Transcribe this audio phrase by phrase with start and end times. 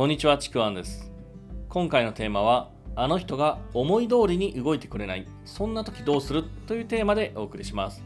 [0.00, 1.12] こんにちは、ちくわんです。
[1.68, 6.42] 今回のテーマは、あの人が思い通りに動いてくれない、そんな時どうする？
[6.66, 8.02] というテーマでお送りします。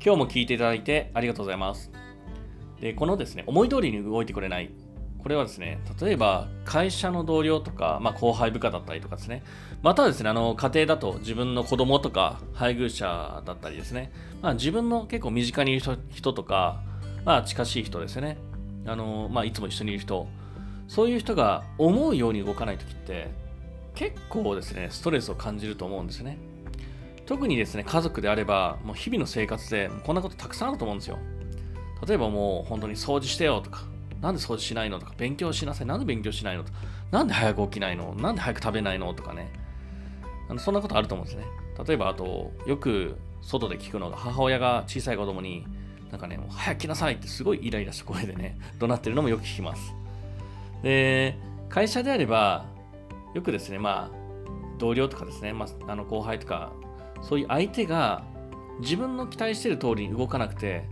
[0.00, 1.90] 今日も聞いていただいてありがとうございます。
[2.80, 4.70] で、このですね、思い通りに動いてくれない、
[5.18, 9.42] これはですね、例えば会社の同僚とか、まあ、後輩部下だったりとかですね、
[9.82, 14.12] またですね、あの家庭だと自分の子供とか配偶者だったりですね、
[14.42, 16.84] まあ、自分の結構身近にいる人とか、
[17.24, 18.38] まあ、近しい人ですね、
[18.86, 20.28] あのまあ、いつも一緒にいる人、
[20.88, 23.28] そういう人が思うように動かないときって、
[23.94, 26.38] 結構ですね、ストレスを感じると思うんですね。
[27.26, 31.18] 特にですね、家族であれば、もう日々の生活でこんなことたくさんあると思うんですよ。
[32.06, 33.84] 例えばもう本当に掃除してよとか、
[34.20, 36.78] なんで掃除しないのとか、勉強しなさい、なんで勉強しないのとか、
[37.10, 39.50] なんで早く起きないのなんで早く食べないのとかね。
[40.48, 41.44] あのそんなことあると思うんですね。
[41.84, 45.66] 例えばあと、よく外で聞くのが、母親が小さい子供に、
[46.10, 49.94] なんかね、もう早く来なさいってすごいイライラした声でね、怒鳴ってるのもよく聞きます。
[50.82, 51.38] で、
[51.68, 52.66] 会社であれば、
[53.34, 54.16] よくですね、まあ、
[54.78, 56.72] 同僚とかですね、まあ、あの後輩とか、
[57.22, 58.24] そういう相手が
[58.80, 60.84] 自分の期待してる通りに動かなくて、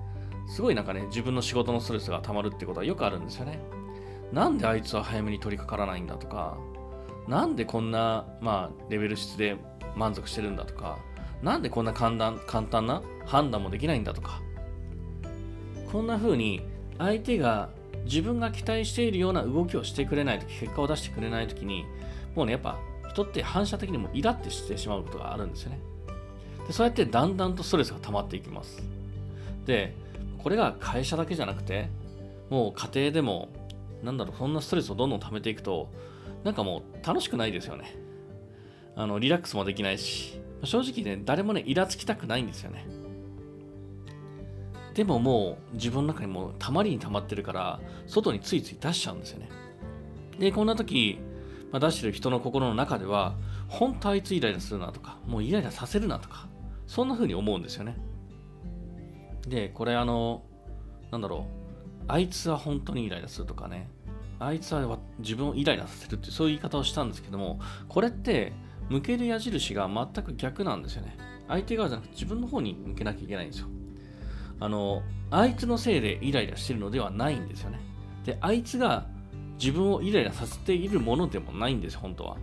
[0.46, 3.60] すごいなんかね、自分の仕事のストレスが溜まるってことはよくあるんですよね。
[4.32, 6.58] なんであいつは早めに取り掛からないんだとか、
[7.28, 9.56] なんでこんな、まあ、レベル質で
[9.96, 10.98] 満足してるんだとか、
[11.42, 14.41] なんでこんな簡単簡単な判断もできないんだとか、
[15.91, 16.66] こんな風に
[16.98, 17.70] 相手が
[18.05, 21.84] 自分が期待しているような動きをしてくれないとき、結果を出してくれないときに、
[22.34, 22.78] もうね、やっぱ
[23.10, 25.78] 人って反射的にもイラってしてしまうことがあるんですよね。
[26.66, 28.82] でそうやってだんだんとストレスが溜まっていきます。
[29.66, 29.94] で、
[30.42, 31.88] これが会社だけじゃなくて、
[32.50, 33.48] もう家庭でも、
[34.02, 35.88] なんだろう、そんなストレスをどんどん溜めていくと、
[36.42, 37.97] なんかもう楽しくないですよね。
[38.97, 42.86] あの、リラックスもできないし、正直ね、誰もね、イラつきたくないんですよね。
[44.95, 49.48] でももう自分の中にもたまりに溜まってるから、外についつい出しちゃうんですよね。
[50.39, 51.19] で、こんな時、
[51.72, 53.34] まあ、出してる人の心の中では、
[53.69, 56.49] 本当あいつイライラするなとか、もうイライラさせるなとか、
[56.87, 57.97] そんな風に思うんですよね。
[59.49, 60.44] で、これあの、
[61.10, 63.88] なんだろう、あいつは本当にイライラするとかね、
[64.38, 68.53] あいつは自分をイライラさせるってそういう言い方をしたんですけども、これって
[68.88, 71.16] 向ける矢印が全く逆なんですよね。
[71.49, 73.69] 相手側じゃなくて自分の方に向けなきゃいけないんですよ。
[74.64, 77.80] あの、あいつのせいでイライラしてるのではないんですよね。
[78.25, 79.04] で、あいつが
[79.60, 82.36] 自分をイライラさせているものでもないんです、本当は。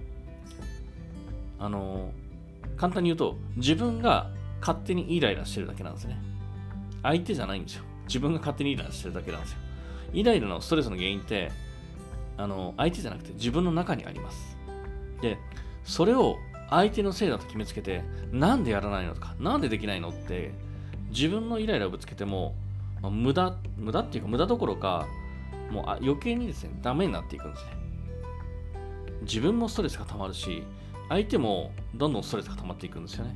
[1.58, 2.12] あの、
[2.78, 4.30] 簡単に言うと、自分が
[4.60, 6.22] 勝手にイライラしてるだけなんですね。
[7.02, 7.86] 相手じゃないんですよ。
[8.06, 9.58] 自分が勝手にイライラしてるだけなんですよ。
[10.14, 11.52] イライラのストレスの原因って、
[12.38, 14.56] あの、相手じゃなくて自分の中にあります。
[15.24, 15.40] で、
[15.84, 16.38] それを
[16.70, 20.52] 相手のせいだと決めつけて、なんでやらないのとか、なんでできないのって、
[21.12, 22.56] 自分のイライラをぶつけても、
[23.02, 25.08] まあ無駄、無駄っていうか無駄どころか、
[25.70, 27.72] もうあ余計にですね、ダメになっていくんですね。
[29.22, 30.64] 自分もストレスが溜まるし、
[31.10, 33.36] 相手もどんどんストレスが溜まっていくんですよね。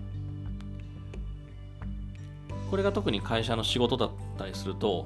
[2.72, 5.06] これが特に会社の仕事だったりすると、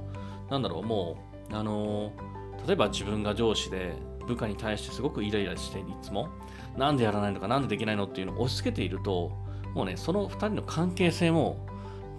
[0.50, 1.18] なんだろう、も
[1.52, 3.94] う、あのー例えば自分が上司で
[4.28, 6.30] 部下に対してすごくイライラしていつも、
[6.78, 9.32] なんでやらないのか、なんでできないのっていうのを押し付けていると、
[9.74, 11.66] もうね、その2人の関係性も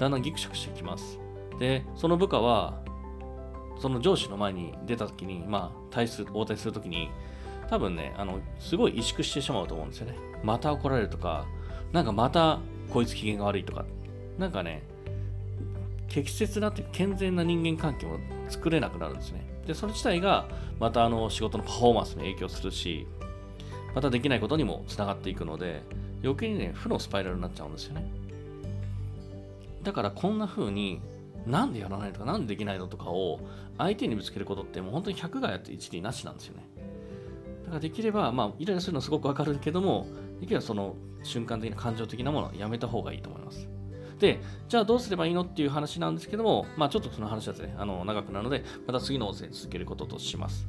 [0.00, 1.18] だんだんギクシャクしてきます。
[1.58, 2.80] で、その部下は、
[3.78, 7.10] その上司の前に出た時に、まあ、対す、応対する時に、
[7.68, 10.16] 多分ね、あの、すごい萎縮してしまうと思うんですよね。
[10.42, 11.44] また怒られるとか、
[11.92, 13.84] なんかまたこいつ機嫌が悪いとか、
[14.38, 14.82] なんかね、
[16.08, 18.18] 適切なって健全な人間関係を
[18.48, 19.44] 作れなくなるんですね。
[19.66, 23.06] で、それ自体がまたあの仕事のパフォーマンスに影響するし、
[23.94, 25.82] またできないことにもつながっていくので、
[26.22, 28.19] 余計にね、負のスパイラルになっちゃうんですよね。
[29.82, 31.00] だからこんな風に、
[31.46, 33.40] なんでやらないとか、なんでできないのとかを
[33.78, 36.68] 相手にぶつけることってもう本当に100がやって1理なしなんですよね。
[37.64, 40.06] だからできれば、まあ、イライラするのすごくわかるけども、
[40.40, 43.68] できればその瞬間的な感情的なものはやめた方がいいと思います。
[44.18, 50.68] で、じゃあどうすればいいのっていう話なんですけども、まあちょっとその話はですね、あの長くなるので、また次の音声続けることとします。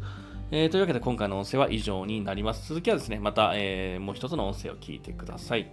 [0.52, 2.68] えーというわけで今回の音声は以上になります。
[2.68, 5.72] 続きはですね、また、えーもう一つの音声を聞いてください。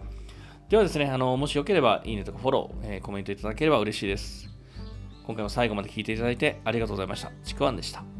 [0.69, 4.49] ではですね、あのもしよければいいねとかフォロー、えーコメントいただければ嬉しいです。
[5.27, 7.33] 今回も最後まで聞いていただいてありがとうございました。
[7.43, 8.18] ちくわんでした。